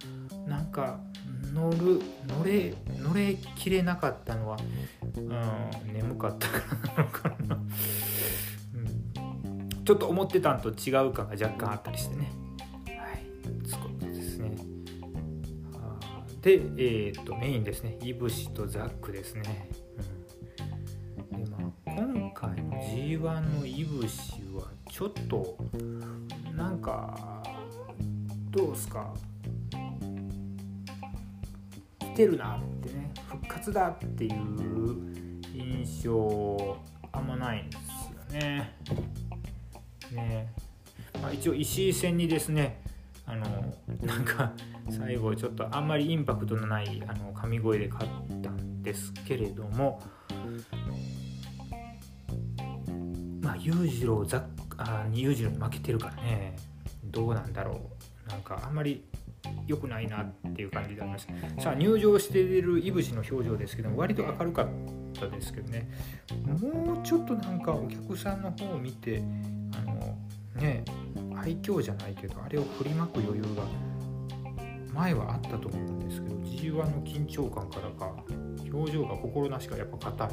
[0.46, 1.00] なんか
[1.52, 4.56] 乗る乗れ乗れきれなかったのは、
[5.16, 7.58] うん、眠かったからなのかな、
[9.84, 12.32] ちょっと思ってたんと違う感が若干あったりしてね。
[12.86, 13.68] はい。
[13.68, 14.56] そうですね。
[16.40, 17.98] で、えー、っとメインですね。
[18.02, 19.68] いぶしとザックですね、
[21.32, 25.56] うん、でまあ今回の G1 のいぶしはちょっと
[26.54, 27.42] なんか
[28.50, 29.14] どうですか。
[31.98, 33.12] 来てるなってね。
[33.28, 34.32] 復活だっていう
[35.54, 36.76] 印象
[37.12, 37.76] あんまないんで
[38.32, 38.74] すよね。
[40.14, 40.52] ね。
[41.20, 42.80] まあ、一応石井戦にですね
[43.26, 44.52] あのなんか
[44.90, 50.02] 最後ちょっとあんまりインパクトのないあの神声で勝ったんですけれども
[53.40, 54.44] まあ裕次郎ざ
[54.76, 56.56] あ裕次郎に負けてるからね。
[57.04, 57.80] どうなんだろ
[58.26, 58.28] う。
[58.28, 59.04] なんかあんまり
[59.66, 61.62] 良くないなっていう感じでありました。
[61.62, 64.68] さあ入場しているいぶしの表情ですけども割と明るかっ
[65.18, 65.88] たですけどね。
[66.60, 69.22] もうちょっとなんかお客さんの方を見て
[70.64, 70.84] ね
[71.36, 73.64] 愛嬌じゃないけどあれを振りまく余裕が
[74.92, 78.14] 前はあったと思うんですけど G1 の緊張感からか
[78.72, 80.28] 表情が心なしかやっぱ硬い、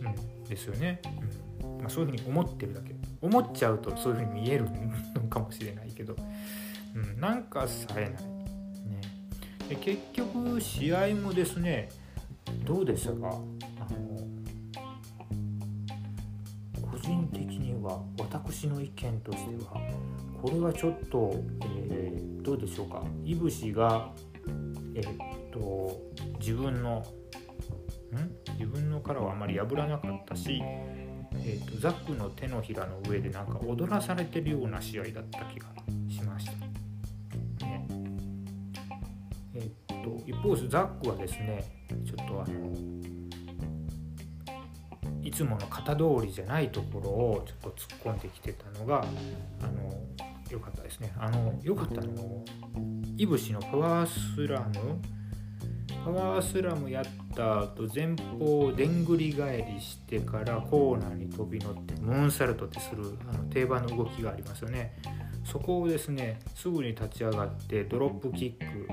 [0.00, 1.00] うん、ですよね、
[1.62, 1.78] うん。
[1.78, 2.94] まあ、そういうふうに思ってるだけ。
[3.20, 4.66] 思っちゃうとそういうふうに見える
[5.14, 6.16] のかもしれないけど、
[6.94, 8.18] うん、なんかさえない、ね、
[9.68, 11.90] で結局試合もですね
[12.64, 13.38] どうでしたか？
[18.58, 19.80] 私の意見としては
[20.42, 23.04] これはちょっと、えー、どうでしょうか？
[23.24, 24.10] いぶしが
[24.96, 25.16] えー、っ
[25.52, 25.96] と
[26.40, 27.04] 自分のん？
[28.54, 35.68] 自分の殻はあまり破らなかったしえーと、ザックの手のひらの上でなんか踊らされてるような試合だった気が
[36.10, 36.52] しました。
[37.64, 37.86] ね。
[39.54, 41.64] えーと、一方ザックはですね
[42.04, 42.97] ちょっとあの
[45.28, 49.04] いつもの型通りじゃないところをちょっと突っ込んできてたのが
[49.60, 49.92] あの
[50.50, 51.12] 良かったですね。
[51.18, 52.42] あの良かったの
[53.18, 54.98] いぶしのパワースラム。
[56.02, 57.04] パワースラムやっ
[57.36, 64.96] た後前方をでんぐり返りしてからコーナーに飛び乗ってムーンサルトってするあの定番の動きがありますよね。
[65.44, 68.88] そこをですねすぐに立ち上がってドロップキック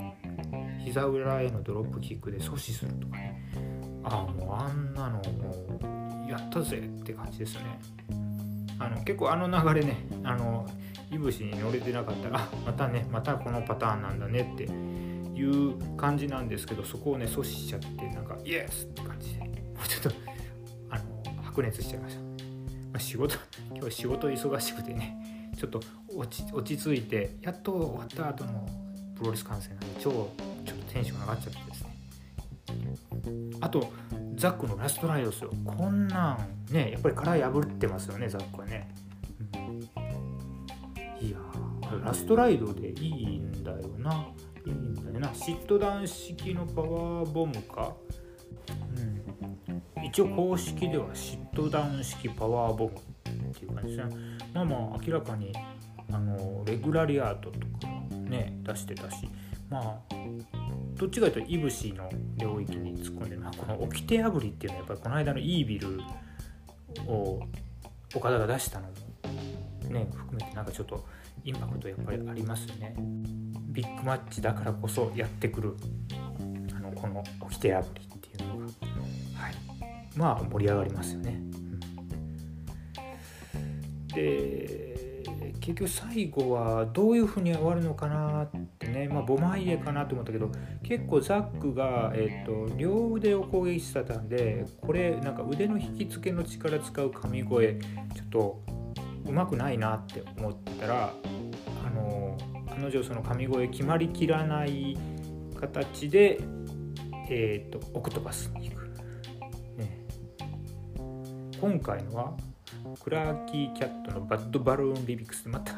[0.83, 3.41] 膝裏へのドロップキックで阻止するとかね。
[4.03, 5.94] ああもうあんなのもう
[6.37, 7.79] やったぜって感じですよね。
[8.77, 10.65] あの結構あの流れねあの
[11.11, 19.47] いぶしに乗れてなかったら またねまたこのパターンなんだねっていう感じなんですけどそこをね阻止しちゃってなんかイエスって感じでも
[19.83, 20.11] うちょっと
[20.89, 22.27] あの白熱しちゃいました、ま
[22.95, 23.35] あ、仕事
[23.73, 25.79] 今日仕事忙しくてねちょっと
[26.13, 28.67] 落ち落ち着いてやっと終わった後の
[29.15, 30.11] プロレス観戦なんで超
[30.65, 31.95] ちょっとテンション上がっちゃってですね。
[33.61, 33.91] あと
[34.35, 35.49] ザックのラストライドですよ。
[35.65, 38.93] こんなんねやっぱり殻破ってますよねザックはね、
[39.53, 39.57] う
[41.23, 41.38] ん、いや
[42.03, 44.27] ラストライドでいいんだよな。
[44.65, 45.33] いいんだよな。
[45.33, 47.93] シットダウン式のパワーボムか、
[49.97, 54.15] うん、一応公式ではシットダウン式パワーボムっていう感じですね。
[54.53, 55.53] まあまあ明らかに
[56.11, 57.88] あのレグラリアートとか
[58.29, 59.29] ね出してたし。
[59.69, 60.15] まあ
[60.93, 62.07] どっちかというといぶしの
[62.38, 62.55] 領
[63.58, 66.01] この掟破りっていうのはやっぱりこの間のイービル
[67.08, 67.41] を
[68.16, 68.93] 岡田が出したのも
[69.93, 71.06] ね含めてなんかちょっと
[71.43, 72.95] インパクトやっぱりありますよね。
[73.68, 75.76] ビッグマッチだからこそやってくる
[76.76, 78.70] あのこの掟破りっていうのが、は
[79.49, 79.56] い、
[80.16, 81.39] まあ盛り上がりますよね。
[84.08, 84.95] うん、で
[85.60, 88.49] 結局最後はどういうふうに終わるのかなっ
[88.80, 90.49] てねまあボマイエかなと思ったけど
[90.86, 97.79] 結構ザックが、えーと、両腕を攻撃してたんでこれなんか腕の引き付けの力使う神声
[98.13, 98.63] ちょっと
[99.25, 101.11] うまくないなって思ったら
[101.86, 102.38] あの
[102.69, 104.95] 彼女その神声決まりきらない
[105.59, 106.38] 形で、
[107.31, 108.88] えーと、オクトパスに行く、
[109.77, 110.05] ね、
[111.59, 112.38] 今回のは
[113.03, 115.73] クラーキーキャットのバッドバルーンリビックスまた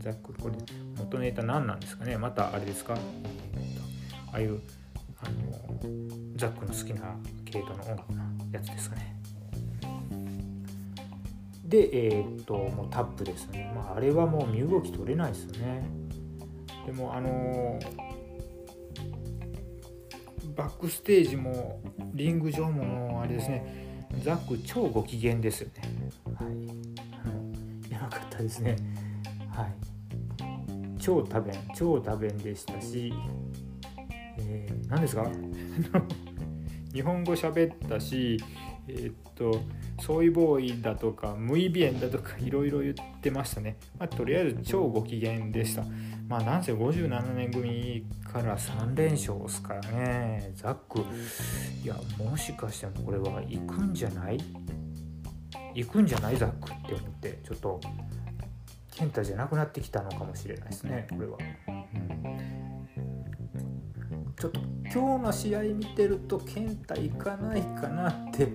[0.00, 0.54] ざっくりこれ
[0.98, 2.18] 元ネタ何なんですかね？
[2.18, 2.94] またあれですか、
[4.32, 4.60] ああいう
[5.20, 5.80] あの
[6.36, 8.22] ザックの好きな系統の音楽の
[8.52, 9.16] やつですかね。
[11.64, 15.82] でえー、っともうタップですね、まあ、あれはもう身動き取れないですよね。
[16.86, 17.78] でもあの
[20.56, 21.80] バックステージも
[22.14, 24.06] リング上ももあれですね。
[24.22, 26.10] ザック超ご機嫌ですよね。
[26.34, 26.44] は
[27.88, 27.92] い。
[27.92, 28.76] やばかったですね。
[29.50, 30.98] はい。
[30.98, 33.12] 超多弁超多弁でしたし、
[34.48, 35.30] えー、何ですか？
[36.92, 38.42] 日本語喋ったし
[38.88, 39.60] えー、っと
[40.00, 45.84] ソイボーイだとかムイビエンだとかいろいろ言ってましたね、まあ、とりあえず超ご機嫌でした。
[46.26, 50.50] まあなんせ57年組から3連勝ですからね。
[50.54, 51.00] ザック。
[51.82, 54.38] いやもしかしてもこれは行くんじゃない？
[55.74, 56.36] 行くんじゃない？
[56.36, 57.80] ザックって思ってちょっと
[58.90, 61.38] 健太じゃなくなってきたのかもしれないですねこれは、
[61.68, 62.67] うん、
[64.38, 68.48] ちょっと今日の試合見てると健太行かないかなって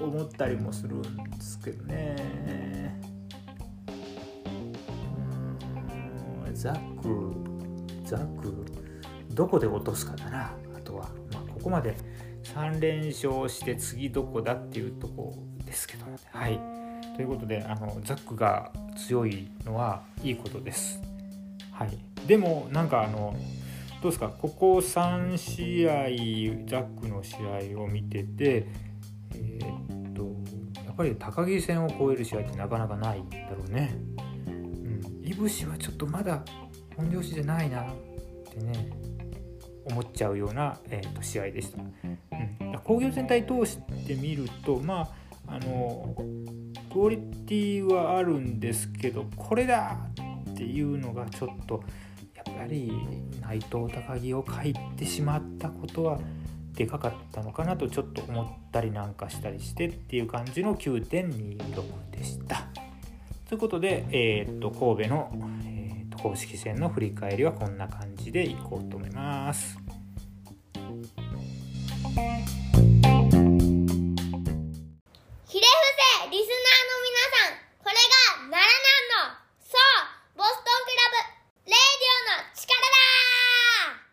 [0.00, 3.00] 思ったりもするんですけどね。
[6.54, 7.34] ザック
[8.04, 8.64] ザク
[9.30, 11.96] どこで落とすかだなあとは、まあ、ここまで
[12.44, 15.34] 3連勝して次どこだっていうとこ
[15.64, 16.60] ですけどはい。
[17.16, 21.00] ということであのザックが強いのはいいことです。
[21.72, 21.98] はい。
[22.28, 23.34] でもなんかあの
[24.02, 24.28] どうですか？
[24.30, 25.92] ここ3試合
[26.68, 27.36] ザックの試
[27.76, 28.66] 合を見てて
[29.36, 30.24] えー、っと
[30.84, 33.94] やっぱり高木戦を超える試合ってなかなかないだろうね。
[34.48, 36.44] うん、いぶしはちょっとまだ
[36.96, 37.86] 本調子じゃないなっ
[38.50, 38.90] てね
[39.84, 41.78] 思っちゃうような、えー、と試合でした。
[41.80, 45.08] うん、工業全体通してみるとま
[45.46, 46.14] ああの
[46.92, 49.96] クオリティはあるんですけどこれだ
[50.50, 51.84] っていうのがちょっと
[52.48, 52.92] っぱり
[53.40, 56.18] 内藤高木を書いてしまったことは
[56.74, 62.66] でかかったのかなとちょっと思ったりなんかしたりしてっていう感じの9.26でした。
[63.48, 65.30] ということで、えー、っと神戸の、
[65.66, 69.76] えー、っと公式戦の振り返りはこんな感じでいこうと思います。
[72.12, 72.18] ひ
[75.60, 75.84] れ伏
[76.24, 81.31] せリスナーの皆さんこれが奈良南のそうボストンクラブ
[81.72, 84.11] レディオの力だ